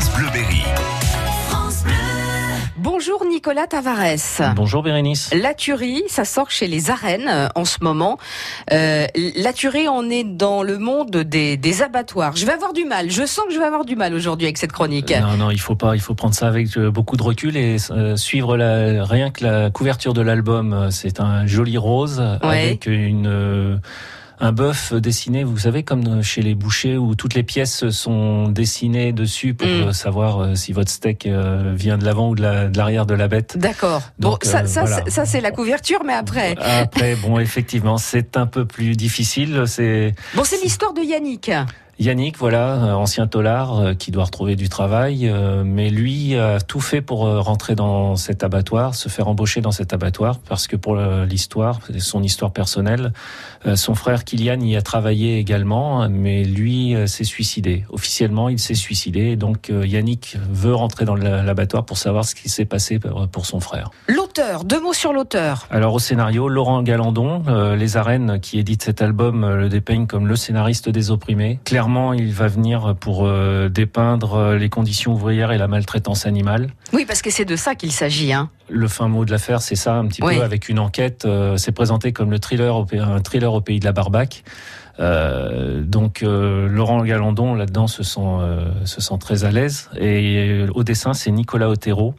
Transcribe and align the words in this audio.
France 0.00 0.16
Bleu 0.16 0.30
Berry. 0.32 0.62
Bonjour 2.78 3.26
Nicolas 3.26 3.66
Tavares. 3.66 4.54
Bonjour 4.56 4.82
Bérénice. 4.82 5.30
La 5.34 5.52
tuerie, 5.52 6.04
ça 6.08 6.24
sort 6.24 6.50
chez 6.50 6.68
les 6.68 6.90
arènes 6.90 7.28
euh, 7.28 7.48
en 7.54 7.66
ce 7.66 7.78
moment. 7.82 8.16
Euh, 8.72 9.06
la 9.36 9.52
tuerie, 9.52 9.88
on 9.88 10.08
est 10.08 10.24
dans 10.24 10.62
le 10.62 10.78
monde 10.78 11.10
des, 11.18 11.58
des, 11.58 11.82
abattoirs. 11.82 12.34
Je 12.34 12.46
vais 12.46 12.52
avoir 12.52 12.72
du 12.72 12.86
mal. 12.86 13.10
Je 13.10 13.26
sens 13.26 13.44
que 13.46 13.52
je 13.52 13.58
vais 13.58 13.66
avoir 13.66 13.84
du 13.84 13.94
mal 13.94 14.14
aujourd'hui 14.14 14.46
avec 14.46 14.56
cette 14.56 14.72
chronique. 14.72 15.12
Non, 15.20 15.36
non, 15.36 15.50
il 15.50 15.60
faut 15.60 15.76
pas. 15.76 15.94
Il 15.96 16.00
faut 16.00 16.14
prendre 16.14 16.34
ça 16.34 16.48
avec 16.48 16.78
euh, 16.78 16.90
beaucoup 16.90 17.18
de 17.18 17.22
recul 17.22 17.58
et 17.58 17.76
euh, 17.90 18.16
suivre 18.16 18.56
la, 18.56 19.04
rien 19.04 19.30
que 19.30 19.44
la 19.44 19.70
couverture 19.70 20.14
de 20.14 20.22
l'album. 20.22 20.88
C'est 20.90 21.20
un 21.20 21.46
joli 21.46 21.76
rose 21.76 22.20
Ouais. 22.42 22.62
avec 22.62 22.86
une 22.86 23.80
un 24.40 24.52
bœuf 24.52 24.94
dessiné, 24.94 25.44
vous 25.44 25.58
savez, 25.58 25.82
comme 25.82 26.22
chez 26.22 26.40
les 26.42 26.54
bouchers 26.54 26.96
où 26.96 27.14
toutes 27.14 27.34
les 27.34 27.42
pièces 27.42 27.90
sont 27.90 28.48
dessinées 28.48 29.12
dessus 29.12 29.54
pour 29.54 29.66
Mm. 29.68 29.70
euh, 29.88 29.92
savoir 29.92 30.40
euh, 30.42 30.54
si 30.54 30.72
votre 30.72 30.90
steak 30.90 31.26
euh, 31.26 31.72
vient 31.76 31.98
de 31.98 32.04
l'avant 32.04 32.30
ou 32.30 32.34
de 32.34 32.42
la- 32.42 32.68
de 32.68 32.76
l'arrière 32.78 33.04
de 33.06 33.14
la 33.14 33.28
bête. 33.28 33.58
D'accord. 33.58 34.02
Bon, 34.18 34.30
Donc, 34.30 34.44
ça, 34.44 34.62
euh, 34.62 34.66
ça, 34.66 34.80
voilà. 34.82 35.02
c'est- 35.04 35.10
ça, 35.10 35.24
c'est 35.26 35.40
la 35.40 35.50
couverture, 35.50 36.00
mais 36.06 36.14
après. 36.14 36.56
Après, 36.58 37.14
bon, 37.16 37.38
effectivement, 37.40 37.98
c'est 37.98 38.36
un 38.36 38.46
peu 38.46 38.64
plus 38.64 38.96
difficile. 38.96 39.64
C'est 39.66 40.14
Bon, 40.34 40.42
c'est 40.44 40.60
l'histoire 40.62 40.92
de 40.94 41.02
Yannick. 41.02 41.50
Yannick, 42.00 42.38
voilà, 42.38 42.82
euh, 42.82 42.92
ancien 42.94 43.26
tolard 43.26 43.78
euh, 43.78 43.94
qui 43.94 44.10
doit 44.10 44.24
retrouver 44.24 44.56
du 44.56 44.70
travail, 44.70 45.28
euh, 45.28 45.64
mais 45.66 45.90
lui 45.90 46.34
a 46.34 46.58
tout 46.58 46.80
fait 46.80 47.02
pour 47.02 47.20
rentrer 47.20 47.74
dans 47.74 48.16
cet 48.16 48.42
abattoir, 48.42 48.94
se 48.94 49.10
faire 49.10 49.28
embaucher 49.28 49.60
dans 49.60 49.70
cet 49.70 49.92
abattoir, 49.92 50.38
parce 50.38 50.66
que 50.66 50.76
pour 50.76 50.96
l'histoire, 50.96 51.80
son 51.98 52.22
histoire 52.22 52.52
personnelle, 52.52 53.12
son 53.74 53.94
frère 53.94 54.24
Kylian 54.24 54.60
y 54.62 54.76
a 54.76 54.82
travaillé 54.82 55.38
également, 55.38 56.08
mais 56.08 56.44
lui 56.44 56.94
s'est 57.06 57.24
suicidé. 57.24 57.84
Officiellement, 57.90 58.48
il 58.48 58.58
s'est 58.58 58.74
suicidé, 58.74 59.36
donc 59.36 59.70
Yannick 59.70 60.36
veut 60.50 60.74
rentrer 60.74 61.04
dans 61.04 61.14
la- 61.14 61.42
l'abattoir 61.42 61.84
pour 61.84 61.98
savoir 61.98 62.24
ce 62.24 62.34
qui 62.34 62.48
s'est 62.48 62.64
passé 62.64 62.98
pour 62.98 63.44
son 63.46 63.60
frère. 63.60 63.90
L'auteur, 64.30 64.62
deux 64.62 64.80
mots 64.80 64.92
sur 64.92 65.12
l'auteur. 65.12 65.66
Alors 65.72 65.92
au 65.92 65.98
scénario, 65.98 66.48
Laurent 66.48 66.84
Galandon, 66.84 67.42
euh, 67.48 67.74
Les 67.74 67.96
Arènes, 67.96 68.38
qui 68.40 68.60
édite 68.60 68.84
cet 68.84 69.02
album, 69.02 69.42
euh, 69.42 69.56
le 69.56 69.68
dépeigne 69.68 70.06
comme 70.06 70.28
le 70.28 70.36
scénariste 70.36 70.88
des 70.88 71.10
opprimés. 71.10 71.58
Clairement, 71.64 72.12
il 72.12 72.32
va 72.32 72.46
venir 72.46 72.94
pour 73.00 73.26
euh, 73.26 73.68
dépeindre 73.68 74.52
les 74.52 74.68
conditions 74.68 75.14
ouvrières 75.14 75.50
et 75.50 75.58
la 75.58 75.66
maltraitance 75.66 76.26
animale. 76.26 76.70
Oui, 76.92 77.06
parce 77.06 77.22
que 77.22 77.30
c'est 77.30 77.44
de 77.44 77.56
ça 77.56 77.74
qu'il 77.74 77.90
s'agit. 77.90 78.32
Hein. 78.32 78.50
Le 78.68 78.86
fin 78.86 79.08
mot 79.08 79.24
de 79.24 79.32
l'affaire, 79.32 79.62
c'est 79.62 79.74
ça, 79.74 79.96
un 79.96 80.06
petit 80.06 80.22
Oui. 80.22 80.36
peu, 80.36 80.44
avec 80.44 80.68
une 80.68 80.78
enquête. 80.78 81.26
c'est 81.56 81.72
présenté 81.72 82.12
comme 82.12 82.30
le 82.30 82.38
thriller, 82.38 82.76
au, 82.76 82.86
un 83.00 83.20
thriller 83.22 83.52
au 83.52 83.60
pays 83.60 83.80
de 83.80 83.84
la 83.84 83.92
barbaque. 83.92 84.44
Euh, 85.00 85.82
donc 85.82 86.22
euh, 86.22 86.68
Laurent 86.68 87.02
Galandon 87.02 87.54
là-dedans 87.54 87.86
se 87.86 88.02
sent 88.02 88.20
euh, 88.20 88.66
se 88.84 89.00
sent 89.00 89.14
très 89.18 89.44
à 89.44 89.50
l'aise 89.50 89.88
et 89.98 90.66
au 90.74 90.84
dessin 90.84 91.14
c'est 91.14 91.30
Nicolas 91.30 91.70
Otero 91.70 92.14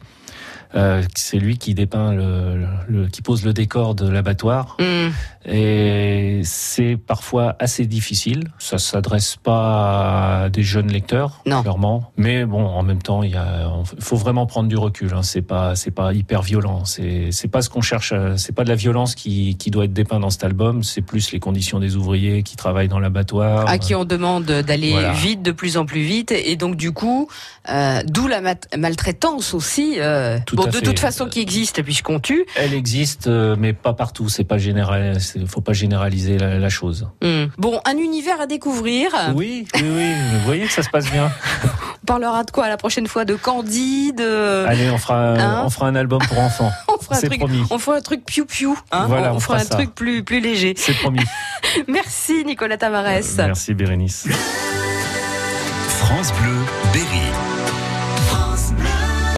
euh, 0.74 1.02
c'est 1.14 1.38
lui 1.38 1.58
qui 1.58 1.74
dépeint 1.74 2.12
le, 2.12 2.64
le- 2.88 3.06
qui 3.08 3.22
pose 3.22 3.44
le 3.44 3.52
décor 3.52 3.94
de 3.94 4.08
l'abattoir 4.08 4.76
Hum. 4.80 5.12
et 5.44 6.40
c'est 6.44 6.96
parfois 6.96 7.56
assez 7.58 7.86
difficile. 7.86 8.44
Ça 8.58 8.78
s'adresse 8.78 9.36
pas 9.42 10.44
à 10.44 10.48
des 10.48 10.62
jeunes 10.62 10.88
lecteurs, 10.90 11.42
Non. 11.46 11.62
clairement. 11.62 12.12
Mais 12.16 12.44
bon, 12.44 12.64
en 12.64 12.82
même 12.82 13.02
temps, 13.02 13.22
il 13.22 13.38
faut 14.00 14.16
vraiment 14.16 14.46
prendre 14.46 14.68
du 14.68 14.76
recul. 14.76 15.12
Hein. 15.14 15.22
C'est 15.22 15.42
pas, 15.42 15.74
c'est 15.76 15.90
pas 15.90 16.12
hyper 16.12 16.42
violent. 16.42 16.84
C'est, 16.84 17.28
c'est 17.32 17.48
pas 17.48 17.60
ce 17.62 17.68
qu'on 17.70 17.80
cherche. 17.82 18.12
à- 18.12 18.36
C'est 18.38 18.52
pas 18.54 18.64
de 18.64 18.68
la 18.68 18.74
violence 18.76 19.14
qui, 19.14 19.56
qui 19.56 19.70
doit 19.70 19.84
être 19.84 19.92
dépeint 19.92 20.20
dans 20.20 20.30
cet 20.30 20.44
album. 20.44 20.82
C'est 20.82 21.02
plus 21.02 21.32
les 21.32 21.38
conditions 21.40 21.78
des 21.80 21.96
ouvriers 21.96 22.42
qui 22.42 22.56
travaillent 22.56 22.88
dans 22.88 22.98
l'abattoir. 23.00 23.68
à 23.68 23.78
qui 23.78 23.94
on 23.94 24.04
demande 24.04 24.44
d'aller 24.46 24.92
Voilà. 24.92 25.12
vite, 25.12 25.42
de 25.42 25.50
plus 25.52 25.76
en 25.76 25.84
plus 25.86 26.02
vite, 26.02 26.32
et 26.32 26.56
donc 26.56 26.76
du 26.76 26.92
coup, 26.92 27.28
euh, 27.70 28.02
d'où 28.06 28.26
la 28.28 28.40
maltraitance 28.76 29.54
aussi. 29.54 29.94
euh, 29.98 30.38
Tout 30.46 30.56
bon, 30.64 30.70
de 30.70 30.76
fait. 30.76 30.82
toute 30.82 30.98
façon, 30.98 31.28
qui 31.28 31.40
existe 31.40 31.82
puisqu'on 31.82 32.20
tue. 32.20 32.44
Elle 32.56 32.74
existe, 32.74 33.26
euh, 33.26 33.56
mais 33.58 33.72
pas 33.72 33.92
partout. 33.92 34.28
C'est 34.28 34.44
pas 34.44 34.58
général. 34.58 35.18
Faut 35.46 35.60
pas 35.60 35.72
généraliser 35.72 36.38
la, 36.38 36.58
la 36.58 36.68
chose. 36.68 37.08
Hum. 37.22 37.48
Bon, 37.58 37.80
un 37.84 37.96
univers 37.96 38.40
à 38.40 38.46
découvrir. 38.46 39.10
Oui, 39.34 39.66
oui, 39.74 39.82
oui. 39.82 40.12
Vous 40.32 40.40
voyez 40.44 40.66
que 40.66 40.72
ça 40.72 40.82
se 40.82 40.90
passe 40.90 41.10
bien. 41.10 41.30
On 42.02 42.06
parlera 42.06 42.42
de 42.44 42.50
quoi 42.50 42.68
la 42.68 42.76
prochaine 42.76 43.06
fois? 43.06 43.24
De 43.24 43.34
Candide. 43.36 44.20
euh, 44.20 44.66
Allez, 44.66 44.90
on 44.90 44.98
fera, 44.98 45.34
Hein 45.34 45.62
on 45.64 45.70
fera 45.70 45.86
un 45.86 45.94
album 45.94 46.20
pour 46.26 46.38
enfants. 46.40 46.72
on 46.88 47.00
fera 47.00 47.14
un 47.16 47.18
C'est 47.20 47.28
truc. 47.28 47.38
promis. 47.38 47.62
On 47.70 47.78
fera 47.78 47.96
un 47.96 48.00
truc 48.00 48.24
piou 48.24 48.44
piou. 48.44 48.76
Hein 48.90 49.04
Voilà, 49.06 49.32
on, 49.32 49.36
on 49.36 49.40
fera 49.40 49.58
fera 49.58 49.66
un 49.66 49.68
ça. 49.68 49.74
truc 49.76 49.94
plus 49.94 50.24
plus 50.24 50.40
léger. 50.40 50.74
C'est 50.76 50.94
promis. 50.94 51.20
Merci 51.88 52.44
Nicolas 52.44 52.76
Tavares. 52.76 53.20
Merci 53.38 53.74
Bérénice. 53.74 54.26
France 56.00 56.32
Bleu 56.40 56.56
Berry. 56.92 57.91